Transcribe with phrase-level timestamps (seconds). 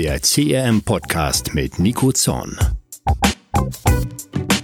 [0.00, 2.56] der CRM-Podcast mit Nico Zorn.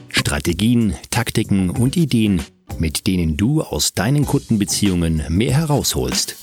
[0.09, 2.41] Strategien, Taktiken und Ideen,
[2.78, 6.38] mit denen du aus deinen Kundenbeziehungen mehr herausholst.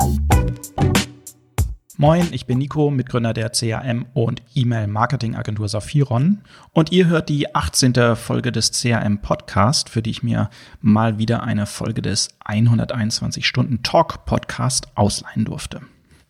[1.97, 6.43] Moin, ich bin Nico, Mitgründer der CRM und E-Mail-Marketing-Agentur Saphiron.
[6.71, 8.15] Und ihr hört die 18.
[8.15, 10.51] Folge des CRM Podcast, für die ich mir
[10.81, 15.81] mal wieder eine Folge des 121 Stunden Talk Podcast ausleihen durfte.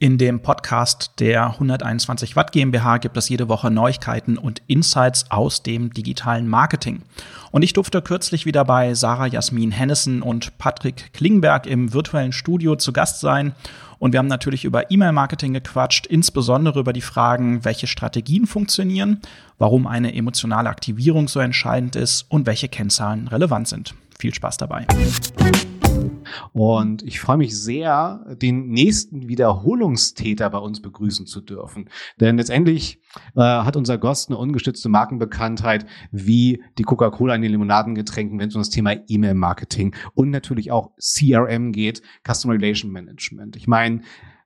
[0.04, 5.64] In dem Podcast der 121 Watt GmbH gibt es jede Woche Neuigkeiten und Insights aus
[5.64, 7.04] dem digitalen Marketing.
[7.52, 12.76] Und ich durfte kürzlich wieder bei Sarah Jasmin Hennessen und Patrick Klingberg im virtuellen Studio
[12.76, 13.56] zu Gast sein.
[13.98, 19.22] Und wir haben natürlich über E-Mail-Marketing gequatscht, insbesondere über die Fragen, welche Strategien funktionieren,
[19.58, 23.96] warum eine emotionale Aktivierung so entscheidend ist und welche Kennzahlen relevant sind.
[24.20, 24.86] Viel Spaß dabei.
[26.52, 31.90] Und ich freue mich sehr, den nächsten Wiederholungstäter bei uns begrüßen zu dürfen.
[32.20, 33.00] Denn letztendlich
[33.36, 38.56] äh, hat unser Gast eine ungestützte Markenbekanntheit wie die Coca-Cola in den Limonadengetränken, wenn es
[38.56, 43.56] um das Thema E-Mail-Marketing und natürlich auch CRM geht, Customer Relation Management.
[43.56, 44.02] Ich meine,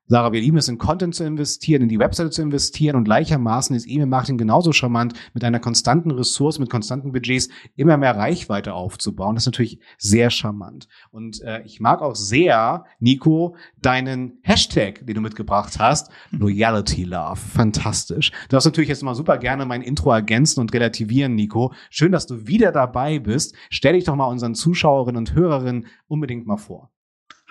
[0.10, 3.76] Sarah, wir lieben es, in Content zu investieren, in die Webseite zu investieren und gleichermaßen
[3.76, 9.36] ist E-Mail-Marketing genauso charmant, mit einer konstanten Ressource, mit konstanten Budgets immer mehr Reichweite aufzubauen.
[9.36, 10.88] Das ist natürlich sehr charmant.
[11.12, 17.36] Und äh, ich mag auch sehr, Nico, deinen Hashtag, den du mitgebracht hast, Loyalty Love.
[17.36, 18.32] Fantastisch.
[18.44, 21.74] Du darfst natürlich jetzt mal super gerne mein Intro ergänzen und relativieren, Nico.
[21.90, 23.56] Schön, dass du wieder dabei bist.
[23.70, 26.92] Stell dich doch mal unseren Zuschauerinnen und Hörerinnen unbedingt mal vor.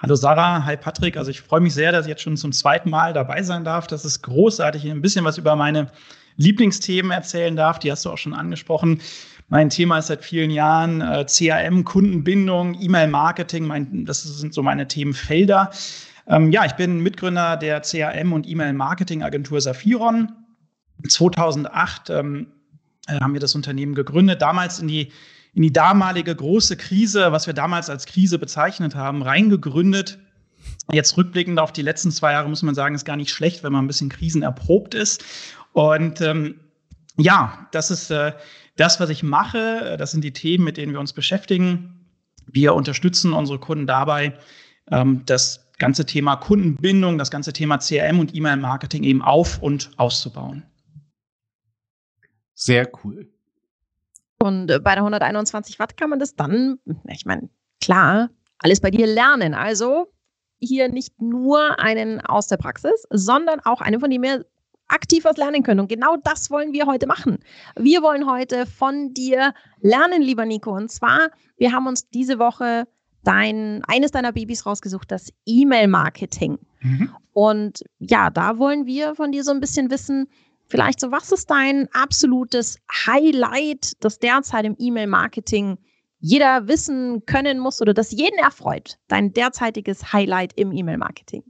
[0.02, 1.16] Hallo Sarah, hi Patrick.
[1.16, 3.86] Also ich freue mich sehr, dass ich jetzt schon zum zweiten Mal dabei sein darf.
[3.86, 5.90] Das ist großartig, ein bisschen was über meine
[6.36, 7.78] Lieblingsthemen erzählen darf.
[7.78, 9.00] Die hast du auch schon angesprochen.
[9.48, 14.04] Mein Thema ist seit vielen Jahren äh, CRM, Kundenbindung, E-Mail-Marketing.
[14.04, 15.70] das sind so meine Themenfelder.
[16.26, 20.30] Ähm, ja, ich bin Mitgründer der CRM und E-Mail-Marketing-Agentur Saphiron.
[21.08, 22.48] 2008 ähm,
[23.08, 24.42] äh, haben wir das Unternehmen gegründet.
[24.42, 25.10] Damals in die
[25.56, 30.18] in die damalige große Krise, was wir damals als Krise bezeichnet haben, reingegründet.
[30.92, 33.72] Jetzt rückblickend auf die letzten zwei Jahre muss man sagen, ist gar nicht schlecht, wenn
[33.72, 35.24] man ein bisschen krisenerprobt ist.
[35.72, 36.60] Und ähm,
[37.16, 38.34] ja, das ist äh,
[38.76, 39.96] das, was ich mache.
[39.98, 42.06] Das sind die Themen, mit denen wir uns beschäftigen.
[42.44, 44.38] Wir unterstützen unsere Kunden dabei,
[44.90, 50.64] ähm, das ganze Thema Kundenbindung, das ganze Thema CRM und E-Mail-Marketing eben auf und auszubauen.
[52.54, 53.30] Sehr cool.
[54.38, 57.48] Und äh, bei der 121 Watt kann man das dann, ich meine,
[57.80, 59.54] klar, alles bei dir lernen.
[59.54, 60.12] Also
[60.58, 64.46] hier nicht nur einen aus der Praxis, sondern auch einen, von dem wir
[64.88, 65.80] aktiv was lernen können.
[65.80, 67.38] Und genau das wollen wir heute machen.
[67.76, 70.74] Wir wollen heute von dir lernen, lieber Nico.
[70.74, 72.86] Und zwar, wir haben uns diese Woche
[73.24, 76.58] dein, eines deiner Babys rausgesucht, das E-Mail-Marketing.
[76.80, 77.10] Mhm.
[77.32, 80.28] Und ja, da wollen wir von dir so ein bisschen wissen,
[80.68, 85.78] Vielleicht so, was ist dein absolutes Highlight, das derzeit im E-Mail-Marketing
[86.18, 88.98] jeder wissen können muss oder das jeden erfreut?
[89.06, 91.44] Dein derzeitiges Highlight im E-Mail-Marketing?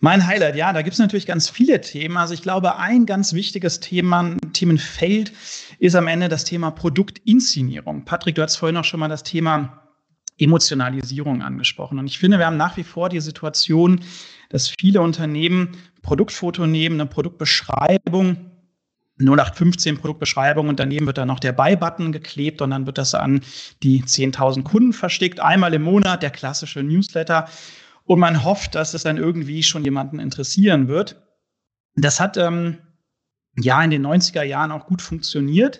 [0.00, 2.18] Mein Highlight, ja, da gibt es natürlich ganz viele Themen.
[2.18, 5.32] Also ich glaube, ein ganz wichtiges Thema, Themenfeld
[5.78, 8.04] ist am Ende das Thema Produktinszenierung.
[8.04, 9.82] Patrick, du hast vorhin auch schon mal das Thema
[10.38, 11.98] Emotionalisierung angesprochen.
[11.98, 14.00] Und ich finde, wir haben nach wie vor die Situation,
[14.50, 15.70] dass viele Unternehmen
[16.06, 18.50] Produktfoto nehmen, eine Produktbeschreibung,
[19.18, 23.40] 0815 Produktbeschreibung und daneben wird dann noch der Buy-Button geklebt und dann wird das an
[23.82, 25.40] die 10.000 Kunden versteckt.
[25.40, 27.48] Einmal im Monat der klassische Newsletter
[28.04, 31.22] und man hofft, dass es dann irgendwie schon jemanden interessieren wird.
[31.96, 32.78] Das hat ähm,
[33.58, 35.78] ja in den 90er Jahren auch gut funktioniert.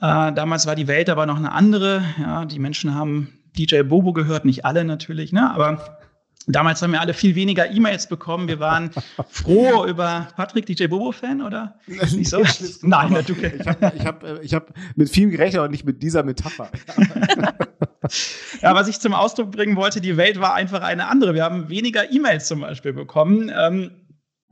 [0.00, 2.02] Äh, damals war die Welt aber noch eine andere.
[2.18, 5.50] Ja, die Menschen haben DJ Bobo gehört, nicht alle natürlich, ne?
[5.52, 6.01] aber
[6.46, 8.48] Damals haben wir alle viel weniger E-Mails bekommen.
[8.48, 8.90] Wir waren
[9.28, 11.78] froh über Patrick, DJ Bobo-Fan, oder?
[11.86, 12.42] Nicht so?
[12.82, 16.22] Nein, du Ich habe ich hab, ich hab mit viel gerechnet, aber nicht mit dieser
[16.22, 16.70] Metapher.
[18.62, 21.34] ja, was ich zum Ausdruck bringen wollte, die Welt war einfach eine andere.
[21.34, 23.92] Wir haben weniger E-Mails zum Beispiel bekommen, ähm,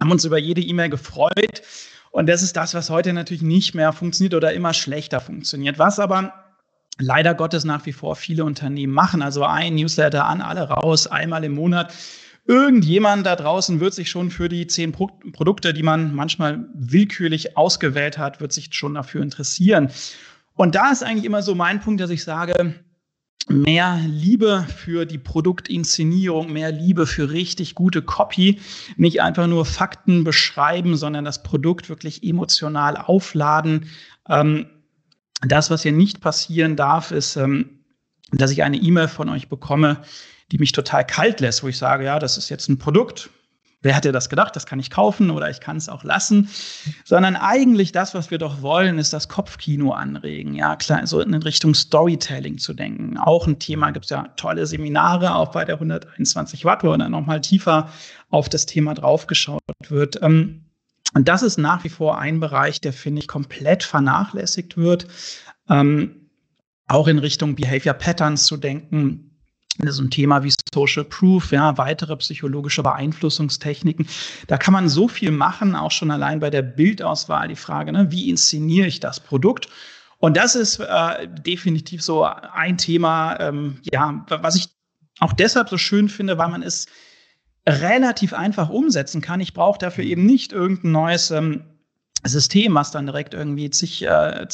[0.00, 1.62] haben uns über jede E-Mail gefreut.
[2.12, 5.78] Und das ist das, was heute natürlich nicht mehr funktioniert oder immer schlechter funktioniert.
[5.78, 6.49] Was aber
[7.00, 9.22] leider Gottes nach wie vor viele Unternehmen machen.
[9.22, 11.92] Also ein Newsletter an alle raus, einmal im Monat.
[12.46, 17.56] Irgendjemand da draußen wird sich schon für die zehn Pro Produkte, die man manchmal willkürlich
[17.56, 19.90] ausgewählt hat, wird sich schon dafür interessieren.
[20.54, 22.74] Und da ist eigentlich immer so mein Punkt, dass ich sage,
[23.48, 28.60] mehr Liebe für die Produktinszenierung, mehr Liebe für richtig gute Copy,
[28.96, 33.86] nicht einfach nur Fakten beschreiben, sondern das Produkt wirklich emotional aufladen.
[34.28, 34.66] Ähm,
[35.40, 37.80] das, was hier nicht passieren darf, ist, ähm,
[38.32, 40.02] dass ich eine E-Mail von euch bekomme,
[40.52, 43.30] die mich total kalt lässt, wo ich sage, ja, das ist jetzt ein Produkt,
[43.82, 46.50] wer hätte das gedacht, das kann ich kaufen oder ich kann es auch lassen,
[47.04, 51.34] sondern eigentlich das, was wir doch wollen, ist das Kopfkino anregen, ja, klar, so in
[51.34, 53.16] Richtung Storytelling zu denken.
[53.16, 57.10] Auch ein Thema, gibt es ja tolle Seminare, auch bei der 121 Watt, wo dann
[57.10, 57.88] nochmal tiefer
[58.28, 60.22] auf das Thema draufgeschaut wird.
[60.22, 60.66] Ähm,
[61.14, 65.06] und das ist nach wie vor ein Bereich, der, finde ich, komplett vernachlässigt wird.
[65.68, 66.30] Ähm,
[66.86, 69.30] auch in Richtung Behavior Patterns zu denken,
[69.86, 74.06] so ein Thema wie Social Proof, ja, weitere psychologische Beeinflussungstechniken.
[74.46, 78.10] Da kann man so viel machen, auch schon allein bei der Bildauswahl die Frage, ne,
[78.10, 79.68] wie inszeniere ich das Produkt?
[80.18, 84.68] Und das ist äh, definitiv so ein Thema, ähm, ja, was ich
[85.20, 86.86] auch deshalb so schön finde, weil man es
[87.68, 89.40] relativ einfach umsetzen kann.
[89.40, 91.62] Ich brauche dafür eben nicht irgendein neues ähm,
[92.24, 94.46] System, was dann direkt irgendwie zig äh,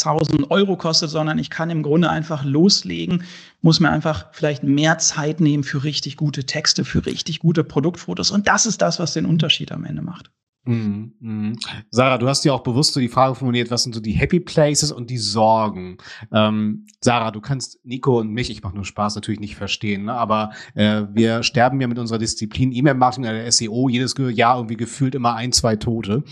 [0.50, 3.24] Euro kostet, sondern ich kann im Grunde einfach loslegen,
[3.60, 8.30] muss mir einfach vielleicht mehr Zeit nehmen für richtig gute Texte, für richtig gute Produktfotos.
[8.30, 10.30] Und das ist das, was den Unterschied am Ende macht.
[10.66, 11.58] Mhm, mhm.
[11.90, 14.40] Sarah, du hast ja auch bewusst so die Frage formuliert, was sind so die Happy
[14.40, 15.98] Places und die Sorgen?
[16.32, 20.14] Ähm, Sarah, du kannst Nico und mich, ich mache nur Spaß, natürlich nicht verstehen, ne?
[20.14, 25.14] aber äh, wir sterben ja mit unserer Disziplin E-Mail-Marketing der SEO jedes Jahr irgendwie gefühlt
[25.14, 26.24] immer ein, zwei Tote.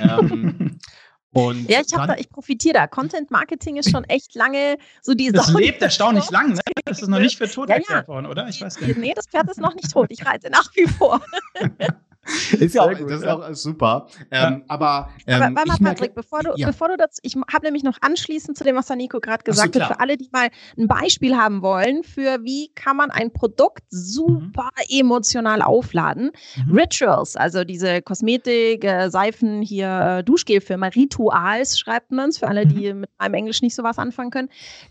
[0.00, 0.78] Ähm,
[1.34, 2.86] Und ja, ich, hab da, ich profitiere da.
[2.86, 6.60] Content Marketing ist schon echt lange so die Das lebt erstaunlich lang, ne?
[6.84, 8.48] Das ist noch nicht für tot ja, erklärt worden, oder?
[8.48, 8.98] Ich weiß nicht.
[8.98, 10.08] Nee, das Pferd ist noch nicht tot.
[10.10, 11.22] Ich reite nach wie vor.
[12.52, 14.06] ist ja auch, gut, das ist auch super.
[14.30, 14.60] Ähm, ja.
[14.68, 16.68] Aber, ähm, aber warte mal, Patrick, bevor du, ja.
[16.68, 19.74] bevor du das, ich habe nämlich noch anschließend zu dem, was der Nico gerade gesagt
[19.74, 20.48] so, hat, für alle, die mal
[20.78, 25.00] ein Beispiel haben wollen, für wie kann man ein Produkt super mhm.
[25.00, 26.30] emotional aufladen.
[26.66, 26.78] Mhm.
[26.78, 32.66] Rituals, also diese Kosmetik, äh, Seifen, hier äh, Duschgelfirma, Rituals schreibt man es, für alle,
[32.66, 33.00] die mhm.
[33.00, 34.48] mit meinem Englisch nicht so was anfangen können.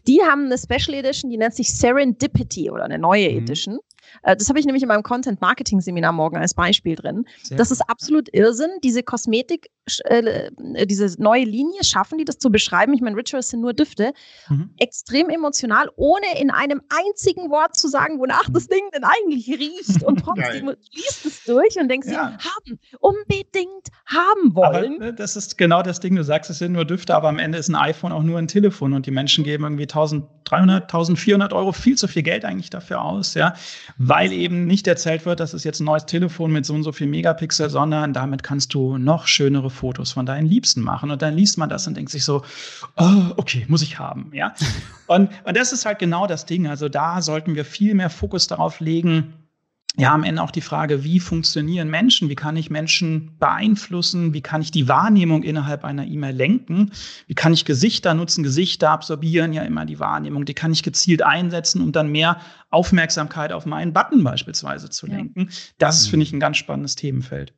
[0.07, 3.37] Die haben eine Special Edition, die nennt sich Serendipity oder eine neue mhm.
[3.37, 3.79] Edition.
[4.23, 7.25] Äh, das habe ich nämlich in meinem Content Marketing Seminar morgen als Beispiel drin.
[7.43, 8.71] Sehr das ist absolut Irrsinn.
[8.83, 9.69] Diese Kosmetik,
[10.05, 10.51] äh,
[10.85, 12.93] diese neue Linie schaffen die das zu beschreiben.
[12.93, 14.13] Ich meine, Rituals sind nur Düfte.
[14.49, 14.71] Mhm.
[14.77, 20.03] Extrem emotional, ohne in einem einzigen Wort zu sagen, wonach das Ding denn eigentlich riecht.
[20.03, 22.37] Und trotzdem liest es durch und denkst ja.
[22.37, 24.95] haben, unbedingt haben wollen.
[24.95, 26.15] Aber, ne, das ist genau das Ding.
[26.15, 28.47] Du sagst, es sind nur Düfte, aber am Ende ist ein iPhone auch nur ein
[28.47, 33.01] Telefon und die Menschen geben irgendwie 1300, 1400 Euro viel zu viel Geld eigentlich dafür
[33.01, 33.55] aus, ja
[33.97, 36.91] weil eben nicht erzählt wird, das ist jetzt ein neues Telefon mit so und so
[36.91, 41.09] viel Megapixel, sondern damit kannst du noch schönere Fotos von deinen Liebsten machen.
[41.09, 42.43] Und dann liest man das und denkt sich so,
[42.97, 44.53] oh, okay, muss ich haben, ja.
[45.07, 46.67] und, und das ist halt genau das Ding.
[46.67, 49.33] Also da sollten wir viel mehr Fokus darauf legen,
[49.97, 52.29] ja, am Ende auch die Frage, wie funktionieren Menschen?
[52.29, 54.33] Wie kann ich Menschen beeinflussen?
[54.33, 56.91] Wie kann ich die Wahrnehmung innerhalb einer E-Mail lenken?
[57.27, 58.41] Wie kann ich Gesichter nutzen?
[58.41, 60.45] Gesichter absorbieren ja immer die Wahrnehmung.
[60.45, 62.39] Die kann ich gezielt einsetzen, um dann mehr
[62.69, 65.49] Aufmerksamkeit auf meinen Button beispielsweise zu lenken.
[65.77, 67.53] Das ist, finde ich, ein ganz spannendes Themenfeld.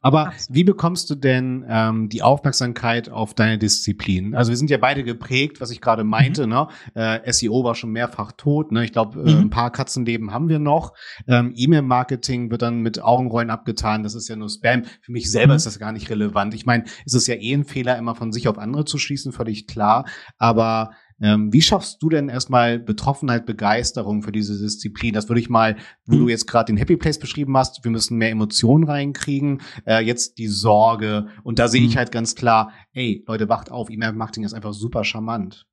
[0.00, 4.34] Aber wie bekommst du denn ähm, die Aufmerksamkeit auf deine Disziplin?
[4.34, 6.46] Also wir sind ja beide geprägt, was ich gerade meinte.
[6.46, 6.52] Mhm.
[6.52, 6.68] Ne?
[6.94, 8.72] Äh, SEO war schon mehrfach tot.
[8.72, 8.84] Ne?
[8.84, 9.40] Ich glaube, äh, mhm.
[9.42, 10.92] ein paar Katzenleben haben wir noch.
[11.26, 14.02] Ähm, E-Mail-Marketing wird dann mit Augenrollen abgetan.
[14.02, 14.84] Das ist ja nur Spam.
[15.00, 15.58] Für mich selber mhm.
[15.58, 16.54] ist das gar nicht relevant.
[16.54, 19.32] Ich meine, es ist ja eh ein Fehler, immer von sich auf andere zu schließen,
[19.32, 20.06] völlig klar.
[20.38, 25.14] Aber ähm, wie schaffst du denn erstmal Betroffenheit, Begeisterung für diese Disziplin?
[25.14, 26.20] Das würde ich mal, wo mhm.
[26.20, 30.38] du jetzt gerade den Happy Place beschrieben hast, wir müssen mehr Emotionen reinkriegen, äh, jetzt
[30.38, 31.28] die Sorge.
[31.42, 31.88] Und da sehe mhm.
[31.88, 35.66] ich halt ganz klar, ey, Leute, wacht auf, E-Mail-Marketing ist einfach super charmant.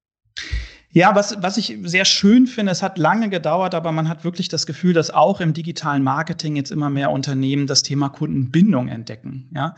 [0.95, 4.47] Ja, was, was ich sehr schön finde, es hat lange gedauert, aber man hat wirklich
[4.47, 9.49] das Gefühl, dass auch im digitalen Marketing jetzt immer mehr Unternehmen das Thema Kundenbindung entdecken.
[9.53, 9.75] Ja?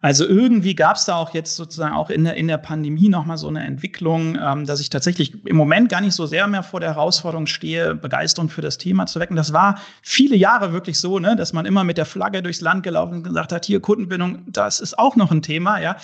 [0.00, 3.38] Also irgendwie gab es da auch jetzt sozusagen auch in der, in der Pandemie nochmal
[3.38, 6.80] so eine Entwicklung, ähm, dass ich tatsächlich im Moment gar nicht so sehr mehr vor
[6.80, 9.36] der Herausforderung stehe, Begeisterung für das Thema zu wecken.
[9.36, 12.82] Das war viele Jahre wirklich so, ne, dass man immer mit der Flagge durchs Land
[12.82, 15.96] gelaufen und gesagt hat, hier Kundenbindung, das ist auch noch ein Thema, ja.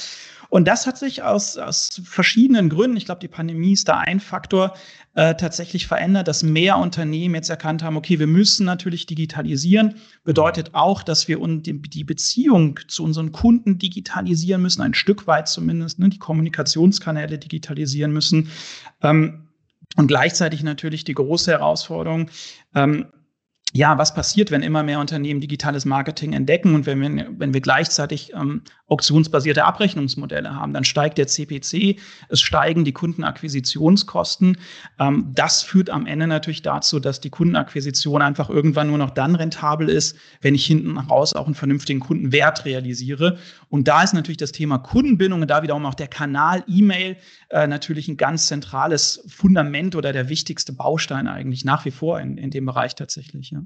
[0.53, 4.21] Und das hat sich aus, aus verschiedenen Gründen, ich glaube, die Pandemie ist da ein
[4.21, 4.75] Faktor,
[5.15, 9.95] äh, tatsächlich verändert, dass mehr Unternehmen jetzt erkannt haben, okay, wir müssen natürlich digitalisieren.
[10.25, 15.99] Bedeutet auch, dass wir die Beziehung zu unseren Kunden digitalisieren müssen, ein Stück weit zumindest,
[15.99, 18.51] ne, die Kommunikationskanäle digitalisieren müssen.
[19.01, 19.49] Ähm,
[19.97, 22.29] und gleichzeitig natürlich die große Herausforderung,
[22.75, 23.07] ähm,
[23.75, 27.61] ja, was passiert, wenn immer mehr Unternehmen digitales Marketing entdecken und wenn wir, wenn wir
[27.63, 31.99] gleichzeitig ähm, auktionsbasierte Abrechnungsmodelle haben, dann steigt der CPC,
[32.29, 34.59] es steigen die Kundenakquisitionskosten.
[34.99, 39.35] Ähm, das führt am Ende natürlich dazu, dass die Kundenakquisition einfach irgendwann nur noch dann
[39.35, 43.39] rentabel ist, wenn ich hinten raus auch einen vernünftigen Kundenwert realisiere.
[43.71, 47.17] Und da ist natürlich das Thema Kundenbindung und da wiederum auch der Kanal E-Mail
[47.49, 52.37] äh, natürlich ein ganz zentrales Fundament oder der wichtigste Baustein eigentlich nach wie vor in,
[52.37, 53.51] in dem Bereich tatsächlich.
[53.53, 53.62] Ja.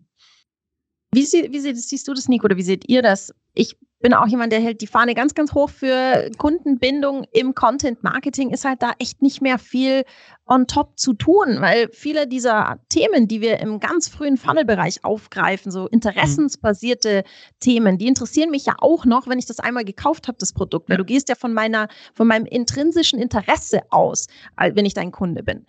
[1.13, 3.33] Wie, sie, wie siehst du das, Nico, oder wie seht ihr das?
[3.55, 8.03] Ich bin auch jemand, der hält die Fahne ganz, ganz hoch für Kundenbindung im Content
[8.03, 8.51] Marketing.
[8.51, 10.05] Ist halt da echt nicht mehr viel
[10.47, 15.73] on top zu tun, weil viele dieser Themen, die wir im ganz frühen Funnel-Bereich aufgreifen,
[15.73, 17.25] so interessensbasierte.
[17.61, 20.91] Themen, die interessieren mich ja auch noch, wenn ich das einmal gekauft habe, das Produkt.
[20.91, 24.27] Weil du gehst ja von meiner, von meinem intrinsischen Interesse aus,
[24.57, 25.65] wenn ich dein Kunde bin.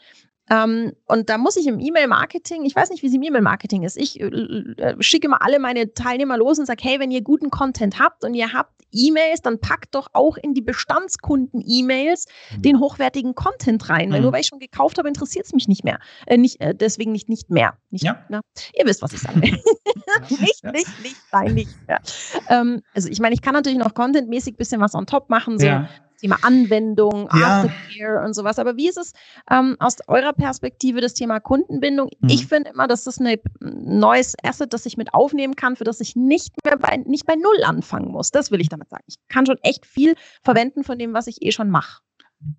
[0.49, 3.97] Ähm, und da muss ich im E-Mail-Marketing, ich weiß nicht, wie es im E-Mail-Marketing ist,
[3.97, 7.49] ich äh, äh, schicke mal alle meine Teilnehmer los und sage, hey, wenn ihr guten
[7.49, 12.25] Content habt und ihr habt E-Mails, dann packt doch auch in die Bestandskunden-E-Mails
[12.55, 12.61] mhm.
[12.61, 14.09] den hochwertigen Content rein.
[14.09, 14.13] Mhm.
[14.13, 15.99] Weil nur weil ich schon gekauft habe, interessiert es mich nicht mehr.
[16.25, 17.77] Äh, nicht, äh, deswegen nicht, nicht mehr.
[17.89, 18.23] Nicht, ja.
[18.29, 18.41] Na,
[18.73, 19.39] ihr wisst, was ich sage.
[20.29, 20.71] nicht, ja.
[20.71, 21.99] nicht, nicht, nein, nicht mehr.
[22.49, 25.59] Ähm, also ich meine, ich kann natürlich noch contentmäßig ein bisschen was on top machen,
[25.59, 25.89] so ja.
[26.17, 27.63] Thema Anwendung, ja.
[27.63, 28.59] Aftercare und sowas.
[28.59, 29.13] Aber wie ist es
[29.49, 32.09] ähm, aus eurer Perspektive das Thema Kundenbindung?
[32.19, 32.29] Mhm.
[32.29, 35.99] Ich finde immer, dass das ein neues Asset, das ich mit aufnehmen kann, für das
[35.99, 38.31] ich nicht mehr bei, nicht bei Null anfangen muss.
[38.31, 39.03] Das will ich damit sagen.
[39.07, 42.01] Ich kann schon echt viel verwenden von dem, was ich eh schon mache.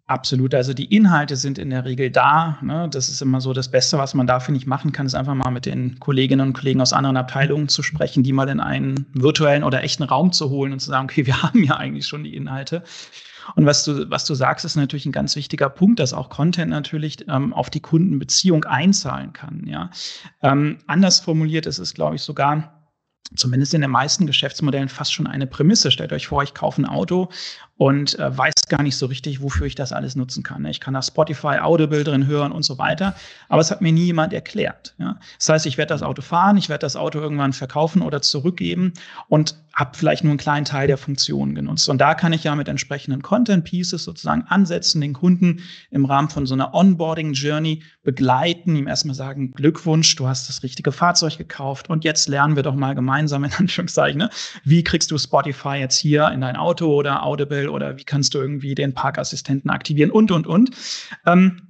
[0.07, 0.55] Absolut.
[0.55, 2.59] Also die Inhalte sind in der Regel da.
[2.63, 2.89] Ne?
[2.91, 5.51] Das ist immer so das Beste, was man dafür nicht machen kann, ist einfach mal
[5.51, 9.63] mit den Kolleginnen und Kollegen aus anderen Abteilungen zu sprechen, die mal in einen virtuellen
[9.63, 12.35] oder echten Raum zu holen und zu sagen, okay, wir haben ja eigentlich schon die
[12.35, 12.83] Inhalte.
[13.55, 16.71] Und was du, was du sagst, ist natürlich ein ganz wichtiger Punkt, dass auch Content
[16.71, 19.65] natürlich ähm, auf die Kundenbeziehung einzahlen kann.
[19.67, 19.91] Ja?
[20.43, 22.91] Ähm, anders formuliert ist es, glaube ich, sogar,
[23.37, 25.91] zumindest in den meisten Geschäftsmodellen fast schon eine Prämisse.
[25.91, 27.29] Stellt euch vor, ich kaufe ein Auto
[27.79, 30.65] und äh, weiß gar nicht so richtig, wofür ich das alles nutzen kann.
[30.67, 33.15] Ich kann da Spotify, Audible drin hören und so weiter,
[33.49, 34.95] aber es hat mir nie jemand erklärt.
[34.99, 35.19] Ja?
[35.39, 38.93] Das heißt, ich werde das Auto fahren, ich werde das Auto irgendwann verkaufen oder zurückgeben
[39.29, 41.89] und habe vielleicht nur einen kleinen Teil der Funktionen genutzt.
[41.89, 45.61] Und da kann ich ja mit entsprechenden Content Pieces sozusagen ansetzen, den Kunden
[45.93, 50.65] im Rahmen von so einer Onboarding Journey begleiten, ihm erstmal sagen, Glückwunsch, du hast das
[50.65, 54.31] richtige Fahrzeug gekauft und jetzt lernen wir doch mal gemeinsam in Anführungszeichen, ne?
[54.65, 58.39] wie kriegst du Spotify jetzt hier in dein Auto oder Audible oder wie kannst du
[58.39, 60.71] irgendwie den Parkassistenten aktivieren und, und, und.
[61.27, 61.63] Ähm,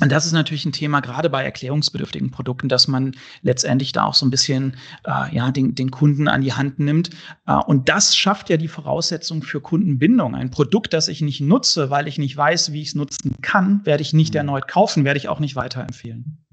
[0.00, 4.14] und das ist natürlich ein Thema, gerade bei erklärungsbedürftigen Produkten, dass man letztendlich da auch
[4.14, 7.10] so ein bisschen äh, ja, den, den Kunden an die Hand nimmt.
[7.46, 10.36] Äh, und das schafft ja die Voraussetzung für Kundenbindung.
[10.36, 13.84] Ein Produkt, das ich nicht nutze, weil ich nicht weiß, wie ich es nutzen kann,
[13.84, 14.38] werde ich nicht mhm.
[14.38, 16.44] erneut kaufen, werde ich auch nicht weiterempfehlen.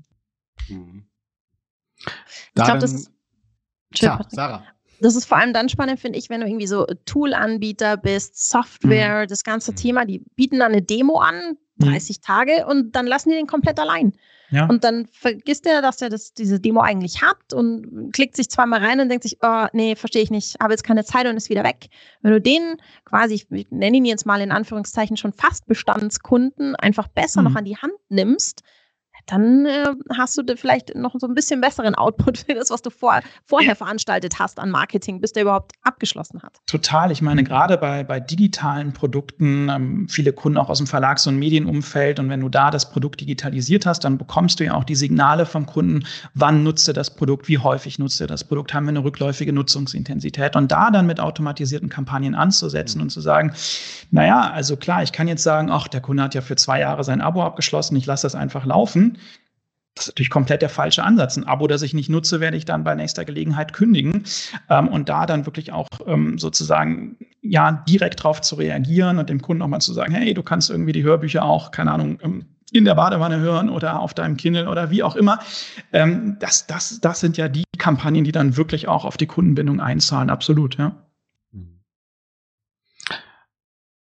[0.67, 1.05] Mhm.
[1.98, 3.12] Ich glaube, das ist.
[3.94, 4.63] Tja, Sarah.
[5.00, 9.24] Das ist vor allem dann spannend, finde ich, wenn du irgendwie so Tool-Anbieter bist, Software,
[9.24, 9.28] mhm.
[9.28, 9.74] das ganze.
[9.75, 12.22] Thema, die bieten dann eine Demo an, 30 mhm.
[12.22, 14.14] Tage, und dann lassen die den komplett allein.
[14.52, 14.68] Ja.
[14.68, 18.84] Und dann vergisst er, dass er das, diese Demo eigentlich hat und klickt sich zweimal
[18.84, 21.50] rein und denkt sich, oh, nee, verstehe ich nicht, habe jetzt keine Zeit und ist
[21.50, 21.88] wieder weg.
[22.22, 27.08] Wenn du den quasi, ich nenne ihn jetzt mal in Anführungszeichen schon fast Bestandskunden, einfach
[27.08, 27.48] besser mhm.
[27.50, 28.62] noch an die Hand nimmst,
[29.25, 32.89] dann äh, hast du vielleicht noch so ein bisschen besseren Output für das, was du
[32.89, 36.60] vor, vorher veranstaltet hast an Marketing, bis der überhaupt abgeschlossen hat.
[36.67, 37.12] Total.
[37.12, 41.38] Ich meine, gerade bei, bei digitalen Produkten, ähm, viele Kunden auch aus dem Verlags- und
[41.38, 44.96] Medienumfeld, und wenn du da das Produkt digitalisiert hast, dann bekommst du ja auch die
[44.96, 48.86] Signale vom Kunden, wann nutzt er das Produkt, wie häufig nutzt er das Produkt, haben
[48.86, 50.55] wir eine rückläufige Nutzungsintensität.
[50.55, 53.03] Und da dann mit automatisierten Kampagnen anzusetzen mhm.
[53.03, 53.53] und zu sagen,
[54.12, 57.03] naja, also klar, ich kann jetzt sagen, ach, der Kunde hat ja für zwei Jahre
[57.03, 59.14] sein Abo abgeschlossen, ich lasse das einfach laufen.
[59.95, 61.38] Das ist natürlich komplett der falsche Ansatz.
[61.38, 64.25] Ein Abo, das ich nicht nutze, werde ich dann bei nächster Gelegenheit kündigen.
[64.69, 69.41] Ähm, und da dann wirklich auch ähm, sozusagen ja direkt drauf zu reagieren und dem
[69.41, 72.45] Kunden auch mal zu sagen, hey, du kannst irgendwie die Hörbücher auch, keine Ahnung, ähm,
[72.74, 75.39] in der Badewanne hören oder auf deinem Kindle oder wie auch immer.
[75.93, 79.79] Ähm, das, das, das sind ja die Kampagnen, die dann wirklich auch auf die Kundenbindung
[79.79, 80.29] einzahlen.
[80.29, 81.04] Absolut, ja.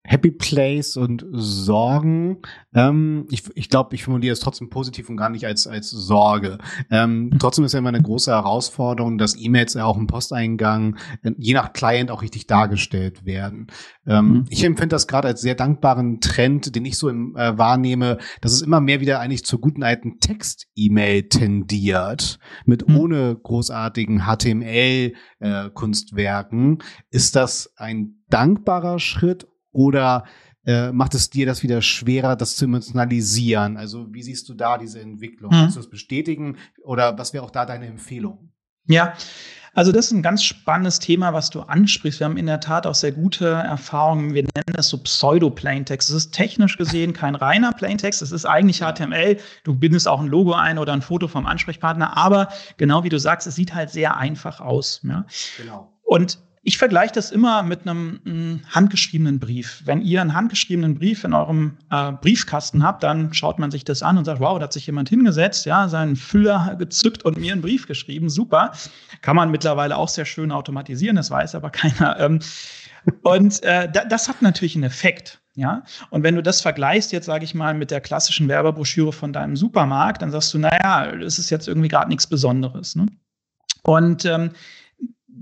[0.08, 2.38] Happy Place und Sorgen.
[2.74, 6.60] Ähm, ich ich glaube, ich formuliere es trotzdem positiv und gar nicht als, als Sorge.
[6.90, 11.32] Ähm, trotzdem ist ja immer eine große Herausforderung, dass E-Mails ja auch im Posteingang äh,
[11.38, 13.68] je nach Client auch richtig dargestellt werden.
[14.06, 14.46] Ähm, mhm.
[14.50, 18.54] Ich empfinde das gerade als sehr dankbaren Trend, den ich so im, äh, wahrnehme, dass
[18.54, 22.98] es immer mehr wieder eigentlich zur guten alten Text-E-Mail tendiert, mit mhm.
[22.98, 26.80] ohne großartigen HTML-Kunstwerken.
[26.80, 30.26] Äh, ist das ein dankbarer Schritt oder
[30.66, 33.78] äh, macht es dir das wieder schwerer, das zu emotionalisieren?
[33.78, 35.52] Also wie siehst du da diese Entwicklung?
[35.52, 35.56] Mhm.
[35.56, 38.52] Kannst du das bestätigen oder was wäre auch da deine Empfehlung?
[38.86, 39.14] Ja,
[39.78, 42.20] also das ist ein ganz spannendes Thema, was du ansprichst.
[42.20, 44.34] Wir haben in der Tat auch sehr gute Erfahrungen.
[44.34, 46.10] Wir nennen das so Pseudo-Plaintext.
[46.10, 48.24] Es ist technisch gesehen kein reiner Plaintext.
[48.24, 49.38] Es ist eigentlich HTML.
[49.64, 52.18] Du bindest auch ein Logo ein oder ein Foto vom Ansprechpartner.
[52.18, 52.48] Aber
[52.78, 55.02] genau wie du sagst, es sieht halt sehr einfach aus.
[55.04, 55.28] Ja?
[55.58, 55.94] Genau.
[56.02, 59.84] Und ich vergleiche das immer mit einem, einem, handgeschriebenen Brief.
[59.86, 64.04] Wenn ihr einen handgeschriebenen Brief in eurem äh, Briefkasten habt, dann schaut man sich das
[64.04, 67.54] an und sagt, wow, da hat sich jemand hingesetzt, ja, seinen Füller gezückt und mir
[67.54, 68.30] einen Brief geschrieben.
[68.30, 68.74] Super.
[69.22, 72.20] Kann man mittlerweile auch sehr schön automatisieren, das weiß aber keiner.
[72.20, 72.40] Ähm,
[73.22, 75.40] und äh, das hat natürlich einen Effekt.
[75.56, 79.32] Ja, und wenn du das vergleichst, jetzt sage ich mal, mit der klassischen Werbebroschüre von
[79.32, 82.98] deinem Supermarkt, dann sagst du, naja, das ist jetzt irgendwie gerade nichts Besonderes.
[82.98, 83.08] Ne?
[83.84, 84.52] Und ähm,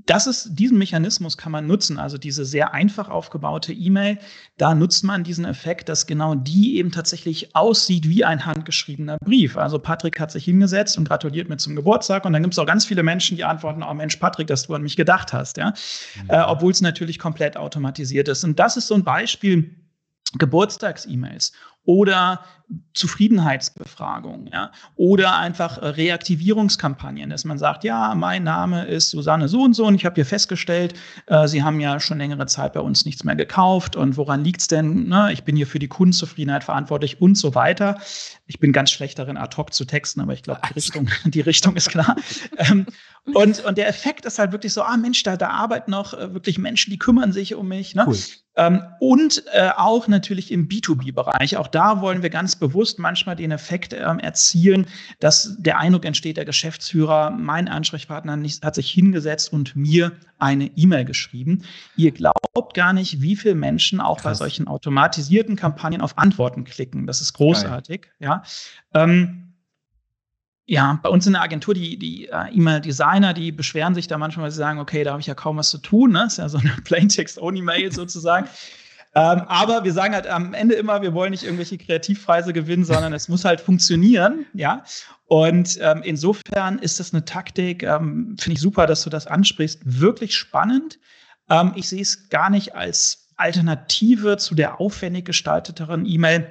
[0.05, 4.17] das ist, diesen Mechanismus kann man nutzen, also diese sehr einfach aufgebaute E-Mail.
[4.57, 9.57] Da nutzt man diesen Effekt, dass genau die eben tatsächlich aussieht wie ein handgeschriebener Brief.
[9.57, 12.65] Also Patrick hat sich hingesetzt und gratuliert mir zum Geburtstag und dann gibt es auch
[12.65, 15.73] ganz viele Menschen, die antworten, oh Mensch, Patrick, dass du an mich gedacht hast, ja.
[16.23, 16.29] Mhm.
[16.29, 18.43] Äh, Obwohl es natürlich komplett automatisiert ist.
[18.43, 19.75] Und das ist so ein Beispiel,
[20.37, 21.53] Geburtstags-E-Mails
[21.85, 22.41] oder
[22.93, 29.61] Zufriedenheitsbefragungen, ja, oder einfach äh, Reaktivierungskampagnen, dass man sagt, ja, mein Name ist Susanne so
[29.61, 30.95] und so und ich habe hier festgestellt,
[31.27, 34.67] äh, Sie haben ja schon längere Zeit bei uns nichts mehr gekauft und woran liegt's
[34.67, 35.07] denn?
[35.07, 35.31] Ne?
[35.31, 37.99] Ich bin hier für die Kundenzufriedenheit verantwortlich und so weiter.
[38.47, 41.41] Ich bin ganz schlecht darin, ad hoc zu texten, aber ich glaube, die Richtung, die
[41.41, 42.15] Richtung ist klar.
[42.57, 42.87] ähm,
[43.33, 46.33] und, und der Effekt ist halt wirklich so, ah Mensch, da, da arbeiten noch äh,
[46.33, 47.95] wirklich Menschen, die kümmern sich um mich.
[47.95, 48.05] Ne?
[48.07, 48.17] Cool.
[48.57, 51.57] Ähm, und äh, auch natürlich im B2B-Bereich.
[51.57, 54.87] Auch da wollen wir ganz bewusst manchmal den Effekt ähm, erzielen,
[55.19, 60.67] dass der Eindruck entsteht, der Geschäftsführer, mein Ansprechpartner nicht, hat sich hingesetzt und mir eine
[60.77, 61.63] E-Mail geschrieben.
[61.97, 64.39] Ihr glaubt gar nicht, wie viele Menschen auch Krass.
[64.39, 67.07] bei solchen automatisierten Kampagnen auf Antworten klicken.
[67.07, 68.03] Das ist großartig.
[68.03, 68.11] Geil.
[68.19, 68.43] Ja.
[68.93, 69.53] Ähm,
[70.67, 74.45] ja, bei uns in der Agentur, die, die äh, E-Mail-Designer, die beschweren sich da manchmal,
[74.45, 76.13] weil sie sagen, okay, da habe ich ja kaum was zu tun.
[76.13, 76.23] Ne?
[76.25, 78.47] ist ja so eine Plaintext-Only-Mail sozusagen.
[79.15, 83.13] Ähm, aber wir sagen halt am Ende immer, wir wollen nicht irgendwelche Kreativpreise gewinnen, sondern
[83.13, 84.45] es muss halt funktionieren.
[84.53, 84.83] Ja.
[85.27, 89.81] Und ähm, insofern ist das eine Taktik, ähm, finde ich super, dass du das ansprichst,
[89.85, 90.99] wirklich spannend.
[91.49, 96.47] Ähm, ich sehe es gar nicht als Alternative zu der aufwendig gestalteteren E-Mail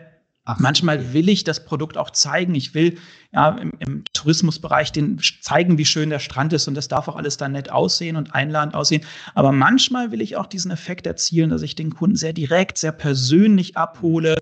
[0.46, 1.12] Ach, Manchmal okay.
[1.14, 2.54] will ich das Produkt auch zeigen.
[2.54, 2.98] Ich will
[3.32, 7.16] ja im, im, Tourismusbereich den zeigen, wie schön der Strand ist und das darf auch
[7.16, 9.02] alles dann nett aussehen und einladend aussehen.
[9.34, 12.92] Aber manchmal will ich auch diesen Effekt erzielen, dass ich den Kunden sehr direkt, sehr
[12.92, 14.36] persönlich abhole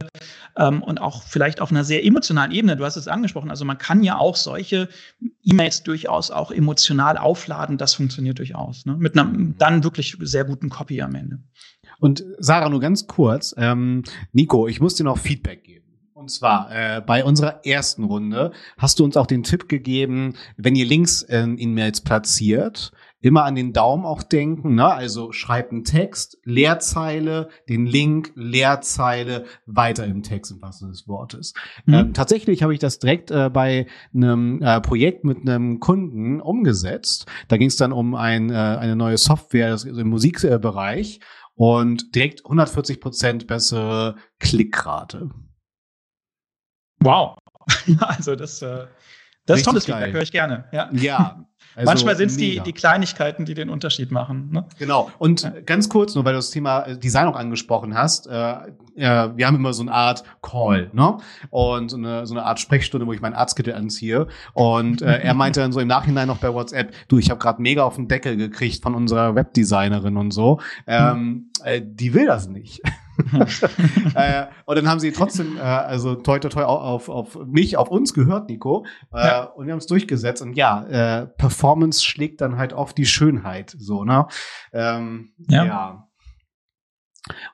[0.57, 2.77] ähm, und auch vielleicht auf einer sehr emotionalen Ebene.
[2.77, 3.51] Du hast es angesprochen.
[3.51, 4.89] Also man kann ja auch solche
[5.45, 7.79] E-Mails durchaus auch emotional aufladen.
[7.79, 8.87] Das funktioniert durchaus.
[8.87, 8.97] Ne?
[8.97, 11.39] Mit einem dann wirklich sehr guten Copy am Ende.
[12.01, 13.55] Und Sarah, nur ganz kurz.
[13.57, 15.82] Ähm, Nico, ich muss dir noch Feedback geben.
[16.23, 20.77] Und zwar äh, bei unserer ersten Runde hast du uns auch den Tipp gegeben, wenn
[20.77, 24.77] ihr Links in E-Mails platziert, immer an den Daumen auch denken.
[24.77, 24.87] Ne?
[24.87, 31.55] Also schreibt einen Text, Leerzeile, den Link, Leerzeile, weiter im Text im wahrsten des Wortes.
[31.87, 31.95] Mhm.
[31.95, 37.27] Ähm, tatsächlich habe ich das direkt äh, bei einem äh, Projekt mit einem Kunden umgesetzt.
[37.49, 41.19] Da ging es dann um ein, äh, eine neue Software im Musikbereich
[41.57, 45.31] und direkt 140 Prozent bessere Klickrate.
[47.05, 47.37] Wow.
[48.01, 48.87] also das, äh,
[49.47, 50.65] das ist tolles Feedback, höre ich gerne.
[50.73, 50.89] Ja.
[50.93, 54.51] ja also Manchmal sind es die, die Kleinigkeiten, die den Unterschied machen.
[54.53, 54.65] Ne?
[54.79, 55.11] Genau.
[55.19, 55.51] Und ja.
[55.67, 58.53] ganz kurz, nur weil du das Thema äh, Design auch angesprochen hast, äh,
[58.95, 61.17] äh, wir haben immer so eine Art Call, ne?
[61.51, 64.29] Und so eine, so eine Art Sprechstunde, wo ich meinen Arztkittel anziehe.
[64.53, 67.61] Und äh, er meinte dann so im Nachhinein noch bei WhatsApp, du, ich habe gerade
[67.61, 70.61] mega auf den Deckel gekriegt von unserer Webdesignerin und so.
[70.87, 72.83] Ähm, äh, die will das nicht.
[74.15, 77.89] äh, und dann haben sie trotzdem, äh, also toi toi toi auf, auf mich, auf
[77.89, 78.85] uns gehört, Nico.
[79.13, 79.43] Äh, ja.
[79.45, 80.43] Und wir haben es durchgesetzt.
[80.43, 83.75] Und ja, äh, Performance schlägt dann halt oft die Schönheit.
[83.79, 84.27] So, ne?
[84.73, 85.65] Ähm, ja.
[85.65, 86.09] ja.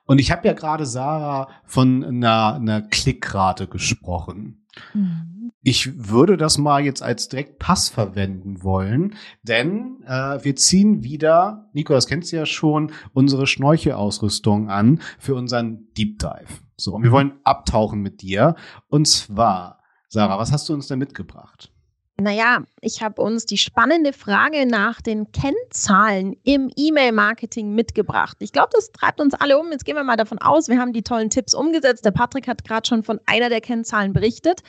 [0.05, 4.65] Und ich habe ja gerade Sarah von einer, einer Klickrate gesprochen.
[4.93, 5.51] Mhm.
[5.61, 11.69] Ich würde das mal jetzt als direkt Pass verwenden wollen, denn äh, wir ziehen wieder,
[11.73, 16.61] Nico, das kennst du ja schon, unsere Schnorchelausrüstung an für unseren Deep Dive.
[16.77, 18.55] So, und wir wollen abtauchen mit dir.
[18.87, 21.73] Und zwar, Sarah, was hast du uns denn mitgebracht?
[22.19, 28.37] Naja, ich habe uns die spannende Frage nach den Kennzahlen im E-Mail-Marketing mitgebracht.
[28.39, 29.71] Ich glaube, das treibt uns alle um.
[29.71, 32.03] Jetzt gehen wir mal davon aus, wir haben die tollen Tipps umgesetzt.
[32.03, 34.61] Der Patrick hat gerade schon von einer der Kennzahlen berichtet.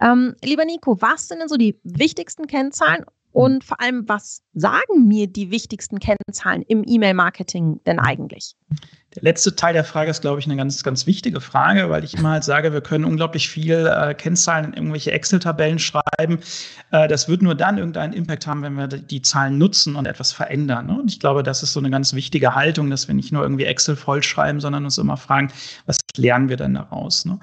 [0.00, 5.08] Ähm, lieber Nico, was sind denn so die wichtigsten Kennzahlen und vor allem, was sagen
[5.08, 8.54] mir die wichtigsten Kennzahlen im E-Mail-Marketing denn eigentlich?
[9.14, 12.14] Der letzte Teil der Frage ist, glaube ich, eine ganz, ganz wichtige Frage, weil ich
[12.14, 16.38] immer halt sage, wir können unglaublich viel äh, Kennzahlen in irgendwelche Excel-Tabellen schreiben.
[16.92, 20.32] Äh, das wird nur dann irgendeinen Impact haben, wenn wir die Zahlen nutzen und etwas
[20.32, 20.86] verändern.
[20.86, 20.98] Ne?
[21.00, 23.64] Und ich glaube, das ist so eine ganz wichtige Haltung, dass wir nicht nur irgendwie
[23.64, 25.52] Excel vollschreiben, sondern uns immer fragen,
[25.84, 27.26] was lernen wir denn daraus?
[27.26, 27.38] Ne?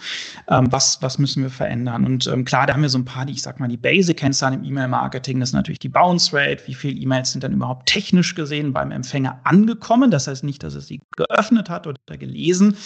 [0.48, 2.04] Ähm, was, was müssen wir verändern?
[2.04, 4.56] Und ähm, klar, da haben wir so ein paar, die, ich sag mal, die Basic-Kennzahlen
[4.56, 5.40] im E-Mail-Marketing.
[5.40, 6.64] Das ist natürlich die Bounce Rate.
[6.66, 10.10] Wie viele E-Mails sind dann überhaupt technisch gesehen beim Empfänger angekommen?
[10.10, 12.78] Das heißt nicht, dass er sie geöffnet hat oder gelesen.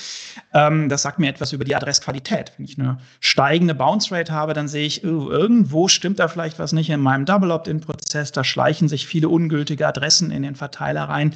[0.53, 2.53] Ähm, das sagt mir etwas über die Adressqualität.
[2.57, 6.57] Wenn ich eine steigende Bounce Rate habe, dann sehe ich, oh, irgendwo stimmt da vielleicht
[6.57, 8.31] was nicht in meinem Double Opt-in-Prozess.
[8.31, 11.35] Da schleichen sich viele ungültige Adressen in den Verteiler rein.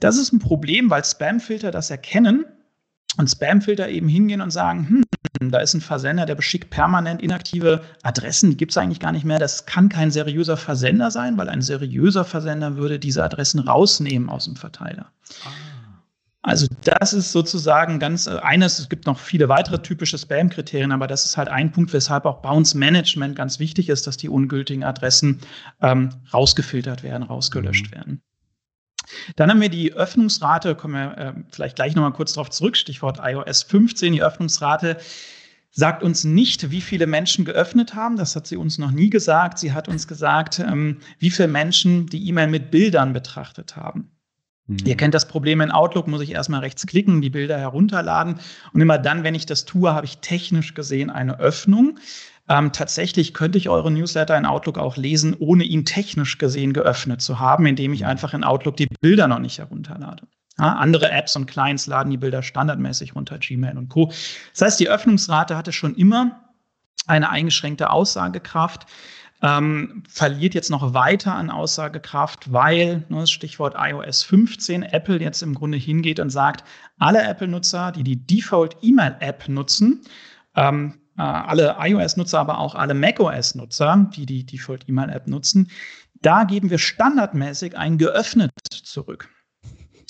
[0.00, 2.44] Das ist ein Problem, weil Spamfilter das erkennen
[3.16, 7.82] und Spamfilter eben hingehen und sagen, hm, da ist ein Versender, der beschickt permanent inaktive
[8.02, 9.38] Adressen, die gibt es eigentlich gar nicht mehr.
[9.38, 14.44] Das kann kein seriöser Versender sein, weil ein seriöser Versender würde diese Adressen rausnehmen aus
[14.44, 15.10] dem Verteiler.
[15.44, 15.67] Ah.
[16.48, 21.06] Also das ist sozusagen ganz äh, eines, es gibt noch viele weitere typische Spam-Kriterien, aber
[21.06, 24.82] das ist halt ein Punkt, weshalb auch Bounce Management ganz wichtig ist, dass die ungültigen
[24.82, 25.40] Adressen
[25.82, 27.94] ähm, rausgefiltert werden, rausgelöscht mhm.
[27.94, 28.22] werden.
[29.36, 33.20] Dann haben wir die Öffnungsrate, kommen wir äh, vielleicht gleich nochmal kurz darauf zurück, Stichwort
[33.22, 34.96] iOS 15, die Öffnungsrate
[35.70, 38.16] sagt uns nicht, wie viele Menschen geöffnet haben.
[38.16, 39.58] Das hat sie uns noch nie gesagt.
[39.58, 44.17] Sie hat uns gesagt, ähm, wie viele Menschen die E-Mail mit Bildern betrachtet haben.
[44.68, 44.78] Mhm.
[44.84, 48.38] Ihr kennt das Problem in Outlook, muss ich erstmal rechts klicken, die Bilder herunterladen.
[48.72, 51.98] Und immer dann, wenn ich das tue, habe ich technisch gesehen eine Öffnung.
[52.48, 57.20] Ähm, tatsächlich könnte ich eure Newsletter in Outlook auch lesen, ohne ihn technisch gesehen geöffnet
[57.20, 60.26] zu haben, indem ich einfach in Outlook die Bilder noch nicht herunterlade.
[60.58, 64.12] Ja, andere Apps und Clients laden die Bilder standardmäßig runter, Gmail und Co.
[64.52, 66.48] Das heißt, die Öffnungsrate hatte schon immer
[67.06, 68.86] eine eingeschränkte Aussagekraft.
[69.40, 75.54] Ähm, verliert jetzt noch weiter an Aussagekraft, weil, ne, Stichwort iOS 15, Apple jetzt im
[75.54, 76.64] Grunde hingeht und sagt,
[76.98, 80.02] alle Apple-Nutzer, die die Default-E-Mail-App nutzen,
[80.56, 85.70] ähm, äh, alle iOS-Nutzer, aber auch alle macOS-Nutzer, die die Default-E-Mail-App nutzen,
[86.20, 89.28] da geben wir standardmäßig ein geöffnet zurück.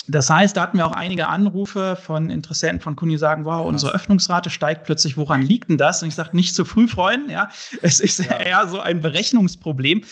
[0.08, 3.66] Das heißt, da hatten wir auch einige Anrufe von Interessenten, von Kunden, die sagen, wow,
[3.66, 6.02] unsere Öffnungsrate steigt plötzlich, woran liegt denn das?
[6.02, 7.50] Und ich sage, nicht zu früh freuen, ja.
[7.82, 8.36] Es ist ja.
[8.38, 10.02] eher so ein Berechnungsproblem.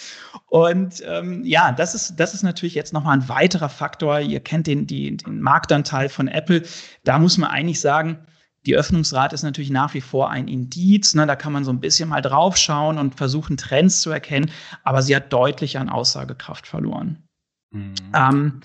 [0.49, 4.21] Und ähm, ja, das ist, das ist natürlich jetzt nochmal ein weiterer Faktor.
[4.21, 6.63] Ihr kennt den, die, den Marktanteil von Apple.
[7.05, 8.19] Da muss man eigentlich sagen,
[8.67, 11.15] die Öffnungsrate ist natürlich nach wie vor ein Indiz.
[11.15, 11.27] Ne?
[11.27, 14.51] Da kann man so ein bisschen mal draufschauen und versuchen, Trends zu erkennen.
[14.83, 17.23] Aber sie hat deutlich an Aussagekraft verloren.
[17.71, 17.95] Mhm.
[18.15, 18.61] Ähm,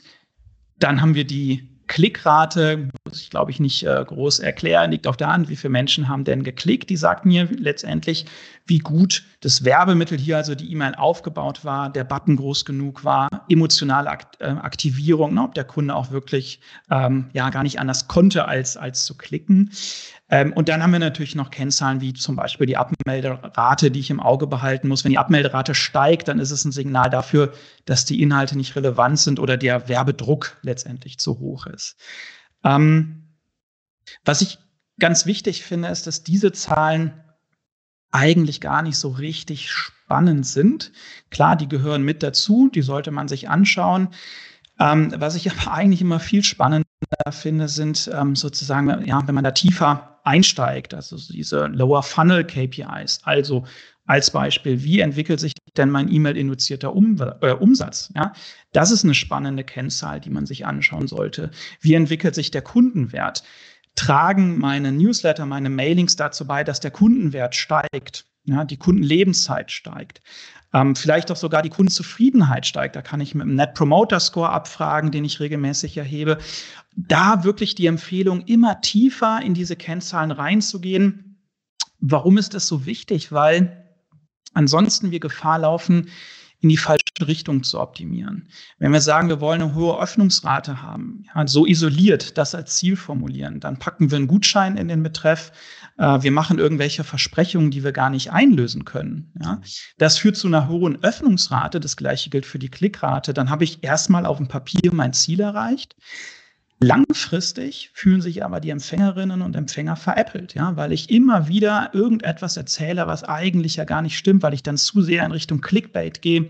[0.84, 5.18] dann haben wir die Klickrate, muss ich glaube ich nicht äh, groß erklären, liegt auf
[5.18, 6.90] der Hand, wie viele Menschen haben denn geklickt.
[6.90, 8.26] Die sagt mir letztendlich,
[8.66, 13.28] wie gut das Werbemittel hier, also die E-Mail aufgebaut war, der Button groß genug war,
[13.50, 18.08] emotionale Akt äh, Aktivierung, ne, ob der Kunde auch wirklich ähm, ja gar nicht anders
[18.08, 19.72] konnte, als, als zu klicken.
[20.30, 24.10] Ähm, und dann haben wir natürlich noch Kennzahlen wie zum Beispiel die Abmelderate, die ich
[24.10, 25.04] im Auge behalten muss.
[25.04, 27.52] Wenn die Abmelderate steigt, dann ist es ein Signal dafür,
[27.86, 31.98] dass die Inhalte nicht relevant sind oder der Werbedruck letztendlich zu hoch ist.
[32.64, 33.24] Ähm,
[34.26, 34.60] was ich
[35.00, 37.14] ganz wichtig finde, ist, dass diese Zahlen
[38.12, 40.92] eigentlich gar nicht so richtig spannend sind.
[41.30, 44.10] Klar, die gehören mit dazu, die sollte man sich anschauen.
[44.80, 46.86] Ähm, was ich aber eigentlich immer viel spannender
[47.32, 53.22] finde, sind ähm, sozusagen, ja, wenn man da tiefer einsteigt, also diese Lower Funnel KPIs.
[53.24, 53.66] Also
[54.06, 58.12] als Beispiel, wie entwickelt sich denn mein E-Mail-induzierter um, äh, Umsatz?
[58.16, 58.34] Ja,
[58.74, 61.52] das ist eine spannende Kennzahl, die man sich anschauen sollte.
[61.80, 63.44] Wie entwickelt sich der Kundenwert?
[63.96, 68.26] Tragen meine Newsletter, meine Mailings dazu bei, dass der Kundenwert steigt?
[68.46, 70.22] Ja, die Kundenlebenszeit steigt.
[70.74, 72.96] Ähm, vielleicht auch sogar die Kundenzufriedenheit steigt.
[72.96, 76.38] Da kann ich mit dem Net Promoter Score abfragen, den ich regelmäßig erhebe.
[76.96, 81.38] Da wirklich die Empfehlung, immer tiefer in diese Kennzahlen reinzugehen.
[82.00, 83.32] Warum ist das so wichtig?
[83.32, 83.91] Weil
[84.54, 86.10] ansonsten wir Gefahr laufen,
[86.62, 88.48] in die falsche Richtung zu optimieren.
[88.78, 92.96] Wenn wir sagen, wir wollen eine hohe Öffnungsrate haben, ja, so isoliert das als Ziel
[92.96, 95.52] formulieren, dann packen wir einen Gutschein in den Betreff,
[95.98, 99.32] äh, wir machen irgendwelche Versprechungen, die wir gar nicht einlösen können.
[99.42, 99.60] Ja.
[99.98, 103.84] Das führt zu einer hohen Öffnungsrate, das gleiche gilt für die Klickrate, dann habe ich
[103.84, 105.96] erstmal auf dem Papier mein Ziel erreicht.
[106.84, 112.58] Langfristig fühlen sich aber die Empfängerinnen und Empfänger veräppelt, ja, weil ich immer wieder irgendetwas
[112.58, 116.24] erzähle, was eigentlich ja gar nicht stimmt, weil ich dann zu sehr in Richtung Clickbait
[116.24, 116.50] gehe.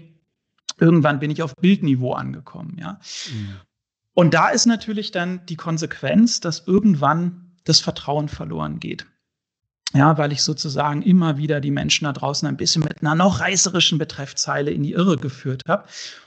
[0.79, 2.99] Irgendwann bin ich auf Bildniveau angekommen, ja.
[3.29, 3.55] Mhm.
[4.13, 9.05] Und da ist natürlich dann die Konsequenz, dass irgendwann das Vertrauen verloren geht.
[9.93, 13.41] Ja, weil ich sozusagen immer wieder die Menschen da draußen ein bisschen mit einer noch
[13.41, 15.85] reißerischen Betreffzeile in die Irre geführt habe.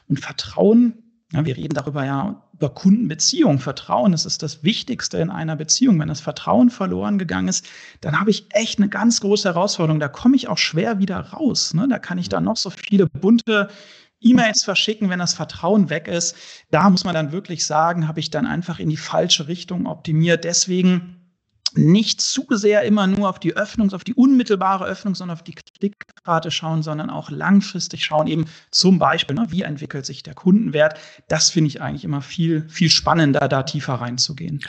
[0.08, 1.03] Und Vertrauen
[1.34, 3.58] ja, wir reden darüber ja über Kundenbeziehung.
[3.58, 5.98] Vertrauen das ist das Wichtigste in einer Beziehung.
[5.98, 7.66] Wenn das Vertrauen verloren gegangen ist,
[8.00, 9.98] dann habe ich echt eine ganz große Herausforderung.
[9.98, 11.74] Da komme ich auch schwer wieder raus.
[11.74, 11.88] Ne?
[11.88, 13.68] Da kann ich dann noch so viele bunte
[14.20, 16.36] E-Mails verschicken, wenn das Vertrauen weg ist.
[16.70, 20.44] Da muss man dann wirklich sagen, habe ich dann einfach in die falsche Richtung optimiert.
[20.44, 21.23] Deswegen
[21.76, 25.54] nicht zu sehr immer nur auf die Öffnung, auf die unmittelbare Öffnung, sondern auf die
[25.54, 30.98] Klickrate schauen, sondern auch langfristig schauen, eben zum Beispiel, ne, wie entwickelt sich der Kundenwert.
[31.28, 34.60] Das finde ich eigentlich immer viel, viel spannender, da tiefer reinzugehen.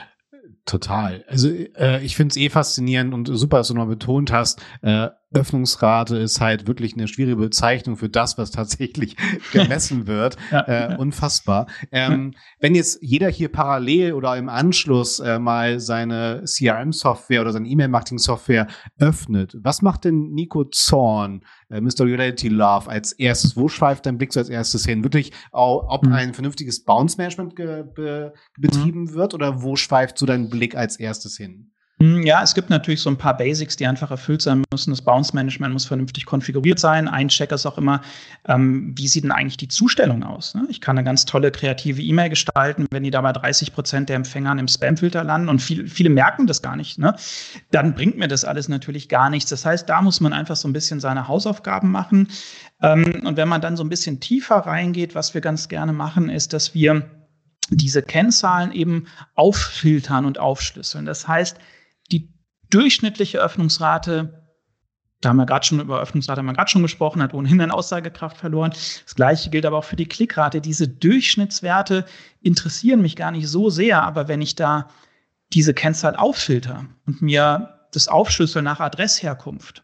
[0.65, 1.23] Total.
[1.27, 5.09] Also äh, ich finde es eh faszinierend und super, dass du noch betont hast, äh,
[5.35, 9.15] Öffnungsrate ist halt wirklich eine schwierige Bezeichnung für das, was tatsächlich
[9.51, 10.37] gemessen wird.
[10.51, 10.93] ja.
[10.93, 11.67] äh, unfassbar.
[11.91, 17.67] Ähm, wenn jetzt jeder hier parallel oder im Anschluss äh, mal seine CRM-Software oder seine
[17.67, 18.67] E-Mail-Marketing-Software
[18.99, 22.05] öffnet, was macht denn Nico Zorn, äh, Mr.
[22.05, 23.57] Reality Love als erstes?
[23.57, 25.03] Wo schweift dein Blick so als erstes hin?
[25.03, 26.13] Wirklich, ob mhm.
[26.13, 29.13] ein vernünftiges Bounce-Management be betrieben mhm.
[29.13, 31.71] wird oder wo schweift so dein Blick als erstes hin?
[31.97, 34.89] Hm, ja, es gibt natürlich so ein paar Basics, die einfach erfüllt sein müssen.
[34.89, 37.07] Das Bounce-Management muss vernünftig konfiguriert sein.
[37.07, 38.01] Ein Check ist auch immer,
[38.49, 40.55] ähm, wie sieht denn eigentlich die Zustellung aus?
[40.55, 40.67] Ne?
[40.69, 44.59] Ich kann eine ganz tolle kreative E-Mail gestalten, wenn die dabei 30 Prozent der Empfänger
[44.59, 47.15] im Spam-Filter landen und viel, viele merken das gar nicht, ne?
[47.71, 49.49] dann bringt mir das alles natürlich gar nichts.
[49.49, 52.27] Das heißt, da muss man einfach so ein bisschen seine Hausaufgaben machen.
[52.81, 56.29] Ähm, und wenn man dann so ein bisschen tiefer reingeht, was wir ganz gerne machen,
[56.29, 57.09] ist, dass wir
[57.69, 61.05] diese Kennzahlen eben auffiltern und aufschlüsseln.
[61.05, 61.57] Das heißt,
[62.69, 64.45] durchschnittliche Öffnungsrate,
[65.21, 67.71] da haben wir gerade schon über Öffnungsrate haben wir gerade schon gesprochen, hat ohnehin an
[67.71, 68.71] Aussagekraft verloren.
[69.05, 70.61] Das gleiche gilt aber auch für die Klickrate.
[70.61, 72.05] Diese Durchschnittswerte
[72.41, 74.89] interessieren mich gar nicht so sehr, aber wenn ich da
[75.53, 79.83] diese Kennzahl auffilter und mir das aufschlüssel nach Adressherkunft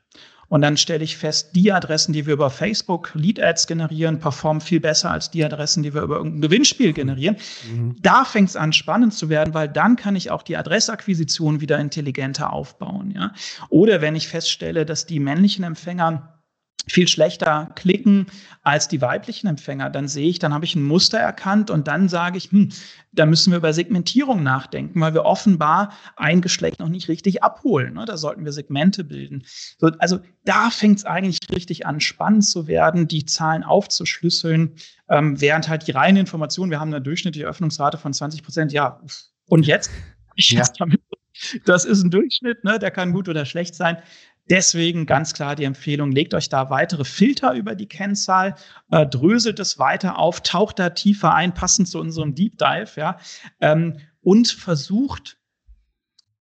[0.51, 4.81] und dann stelle ich fest, die Adressen, die wir über Facebook Lead-Ads generieren, performen viel
[4.81, 7.37] besser als die Adressen, die wir über irgendein Gewinnspiel generieren.
[7.73, 7.95] Mhm.
[8.01, 11.79] Da fängt es an, spannend zu werden, weil dann kann ich auch die Adressakquisition wieder
[11.79, 13.11] intelligenter aufbauen.
[13.11, 13.31] Ja?
[13.69, 16.40] Oder wenn ich feststelle, dass die männlichen Empfänger
[16.87, 18.27] viel schlechter klicken
[18.63, 22.09] als die weiblichen Empfänger, dann sehe ich, dann habe ich ein Muster erkannt und dann
[22.09, 22.69] sage ich, hm,
[23.11, 27.93] da müssen wir über Segmentierung nachdenken, weil wir offenbar ein Geschlecht noch nicht richtig abholen.
[27.93, 28.05] Ne?
[28.05, 29.43] Da sollten wir Segmente bilden.
[29.77, 34.75] So, also da fängt es eigentlich richtig an, spannend zu werden, die Zahlen aufzuschlüsseln,
[35.09, 39.01] ähm, während halt die reine Information, wir haben eine durchschnittliche Öffnungsrate von 20 Prozent, ja,
[39.47, 39.91] und jetzt?
[40.35, 40.63] Ich ja.
[40.77, 41.01] damit,
[41.65, 42.79] das ist ein Durchschnitt, ne?
[42.79, 43.97] der kann gut oder schlecht sein.
[44.51, 48.55] Deswegen ganz klar die Empfehlung, legt euch da weitere Filter über die Kennzahl,
[48.91, 53.17] äh, dröselt es weiter auf, taucht da tiefer ein, passend zu unserem Deep Dive, ja,
[53.61, 55.37] ähm, und versucht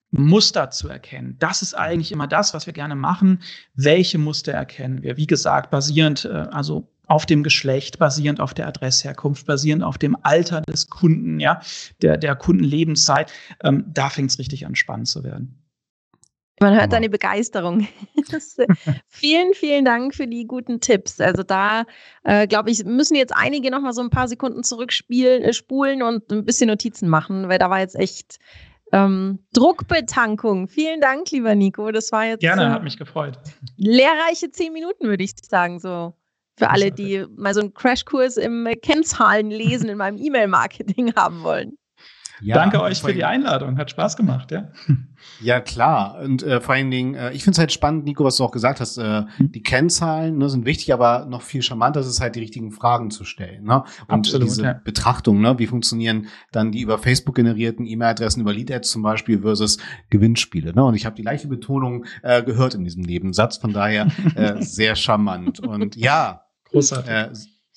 [0.10, 1.36] Muster zu erkennen.
[1.38, 3.44] Das ist eigentlich immer das, was wir gerne machen.
[3.76, 5.18] Welche Muster erkennen wir?
[5.18, 10.18] Wie gesagt, basierend, äh, also auf dem Geschlecht, basierend auf der Adressherkunft, basierend auf dem
[10.24, 11.62] Alter des Kunden, ja,
[12.02, 13.32] der, der Kundenlebenszeit.
[13.64, 15.69] Ähm, da fängt es richtig an, spannend zu werden.
[16.60, 17.88] Man hört deine Begeisterung.
[19.08, 21.20] vielen, vielen Dank für die guten Tipps.
[21.22, 21.86] Also da,
[22.24, 26.04] äh, glaube ich, müssen jetzt einige noch mal so ein paar Sekunden zurückspielen, äh, spulen
[26.04, 28.40] und ein bisschen Notizen machen, weil da war jetzt echt
[28.92, 30.68] ähm, Druckbetankung.
[30.68, 31.92] Vielen Dank, lieber Nico.
[31.92, 33.38] Das war jetzt gerne, äh, hat mich gefreut.
[33.78, 36.14] Lehrreiche zehn Minuten, würde ich sagen, so
[36.58, 41.78] für alle, die mal so einen Crashkurs im Kennzahlenlesen in meinem E-Mail-Marketing haben wollen.
[42.42, 43.78] Ja, Danke euch für die Einladung.
[43.78, 44.70] Hat Spaß gemacht, ja.
[45.42, 46.20] Ja, klar.
[46.24, 48.52] Und äh, vor allen Dingen, äh, ich finde es halt spannend, Nico, was du auch
[48.52, 48.98] gesagt hast.
[48.98, 49.52] Äh, hm.
[49.52, 53.12] die Kennzahlen ne, sind wichtig, aber noch viel charmanter ist es halt, die richtigen Fragen
[53.12, 53.66] zu stellen.
[53.66, 53.84] Ne?
[54.08, 54.74] Und Absolut, diese ja.
[54.74, 55.60] Betrachtung, ne?
[55.60, 59.78] wie funktionieren dann die über Facebook generierten E-Mail-Adressen, über Lead-Ads zum Beispiel versus
[60.10, 60.74] Gewinnspiele.
[60.74, 60.84] Ne?
[60.84, 64.96] Und ich habe die gleiche Betonung äh, gehört in diesem Nebensatz, von daher äh, sehr
[64.96, 65.60] charmant.
[65.60, 67.12] Und ja, Großartig.
[67.12, 67.30] Äh,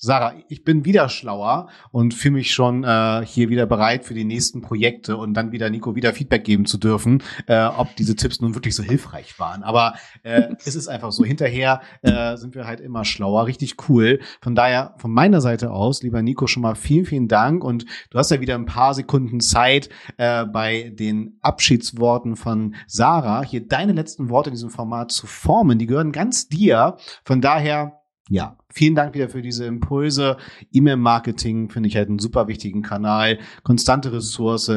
[0.03, 4.25] Sarah, ich bin wieder schlauer und fühle mich schon äh, hier wieder bereit für die
[4.25, 8.41] nächsten Projekte und dann wieder Nico wieder Feedback geben zu dürfen, äh, ob diese Tipps
[8.41, 9.63] nun wirklich so hilfreich waren.
[9.63, 11.23] Aber äh, es ist einfach so.
[11.23, 13.45] Hinterher äh, sind wir halt immer schlauer.
[13.45, 14.19] Richtig cool.
[14.41, 17.63] Von daher, von meiner Seite aus, lieber Nico, schon mal vielen, vielen Dank.
[17.63, 19.87] Und du hast ja wieder ein paar Sekunden Zeit
[20.17, 25.79] äh, bei den Abschiedsworten von Sarah, hier deine letzten Worte in diesem Format zu formen.
[25.79, 26.97] Die gehören ganz dir.
[27.23, 30.37] Von daher ja, vielen Dank wieder für diese Impulse.
[30.71, 33.39] E-Mail-Marketing finde ich halt einen super wichtigen Kanal.
[33.63, 34.69] Konstante Ressource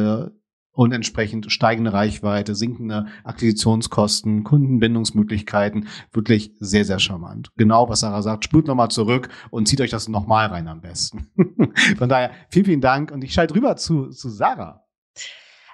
[0.76, 5.88] und entsprechend steigende Reichweite, sinkende Akquisitionskosten, Kundenbindungsmöglichkeiten.
[6.12, 7.50] Wirklich sehr, sehr charmant.
[7.56, 8.44] Genau, was Sarah sagt.
[8.44, 11.28] Spult nochmal zurück und zieht euch das nochmal rein am besten.
[11.98, 14.85] Von daher, vielen, vielen Dank und ich schalte rüber zu, zu Sarah.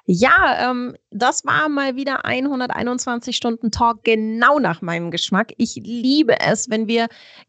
[0.05, 5.53] Ja, ähm, das war mal wieder 121 Stunden Talk genau nach meinem Geschmack.
[5.59, 7.07] Ich liebe es, wenn wir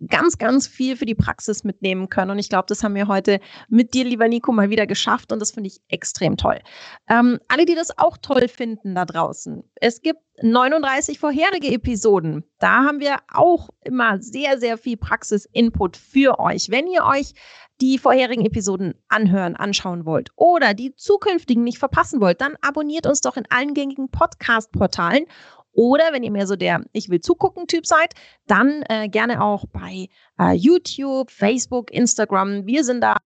[0.08, 2.30] ganz, ganz viel für die Praxis mitnehmen können.
[2.30, 3.40] Und ich glaube, das haben wir heute
[3.70, 5.32] mit dir, lieber Nico, mal wieder geschafft.
[5.32, 6.60] Und das finde ich extrem toll.
[7.10, 9.64] Ähm, alle, die das auch toll finden da draußen.
[9.76, 12.44] Es gibt 39 vorherige Episoden.
[12.60, 16.70] Da haben wir auch immer sehr, sehr viel Praxis-Input für euch.
[16.70, 17.34] Wenn ihr euch
[17.84, 23.20] die vorherigen Episoden anhören, anschauen wollt oder die zukünftigen nicht verpassen wollt, dann abonniert uns
[23.20, 25.26] doch in allen gängigen Podcast-Portalen.
[25.74, 28.14] Oder wenn ihr mehr so der Ich will zugucken Typ seid,
[28.48, 30.08] dann äh, gerne auch bei
[30.40, 32.66] äh, YouTube, Facebook, Instagram.
[32.68, 33.18] Wir sind da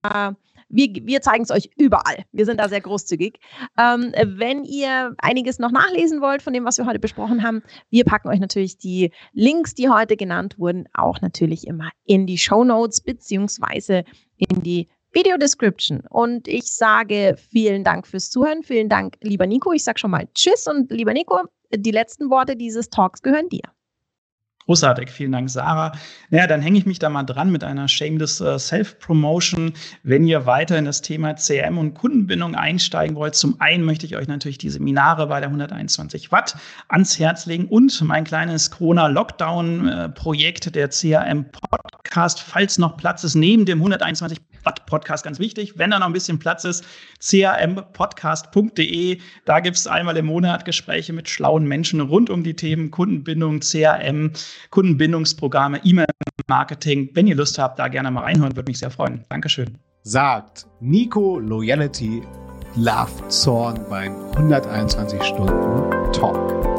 [0.68, 2.24] wir, wir zeigen es euch überall.
[2.32, 3.38] Wir sind da sehr großzügig.
[3.78, 8.04] Ähm, wenn ihr einiges noch nachlesen wollt von dem, was wir heute besprochen haben, wir
[8.04, 12.64] packen euch natürlich die Links, die heute genannt wurden, auch natürlich immer in die Show
[12.64, 14.04] Notes beziehungsweise
[14.38, 16.02] in die Video Description.
[16.10, 18.62] Und ich sage vielen Dank fürs Zuhören.
[18.62, 19.72] Vielen Dank, lieber Nico.
[19.72, 21.40] Ich sage schon mal Tschüss und lieber Nico,
[21.74, 23.62] die letzten Worte dieses Talks gehören dir.
[24.68, 25.92] Großartig, vielen Dank, Sarah.
[26.28, 29.72] Naja, dann hänge ich mich da mal dran mit einer Shameless uh, Self-Promotion.
[30.02, 34.14] Wenn ihr weiter in das Thema CRM und Kundenbindung einsteigen wollt, zum einen möchte ich
[34.14, 36.54] euch natürlich die Seminare bei der 121 Watt
[36.88, 43.36] ans Herz legen und mein kleines Corona-Lockdown-Projekt, äh, der CRM Podcast, falls noch Platz ist,
[43.36, 46.84] neben dem 121 Watt Podcast, ganz wichtig, wenn da noch ein bisschen Platz ist,
[47.26, 49.18] crmpodcast.de.
[49.46, 53.60] Da gibt es einmal im Monat Gespräche mit schlauen Menschen rund um die Themen Kundenbindung,
[53.60, 54.32] CRM,
[54.70, 57.10] Kundenbindungsprogramme, E-Mail-Marketing.
[57.14, 59.24] Wenn ihr Lust habt, da gerne mal reinhören, würde mich sehr freuen.
[59.28, 59.78] Dankeschön.
[60.02, 62.22] Sagt Nico Loyalty
[62.76, 66.77] Love Zorn beim 121 Stunden Talk.